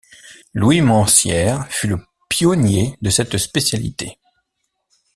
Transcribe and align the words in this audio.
Louis 0.55 0.81
Mencière 0.81 1.67
fut 1.71 1.85
le 1.85 2.03
pionnier 2.27 2.97
de 3.03 3.11
cette 3.11 3.37
spécialité. 3.37 4.17